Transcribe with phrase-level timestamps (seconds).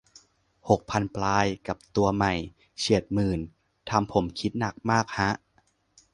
[0.69, 2.33] หกพันปลาย กับตัวใหม่
[2.77, 3.39] เฉียดหมื่น
[3.89, 5.29] ทำผมคิดหนักมากฮะ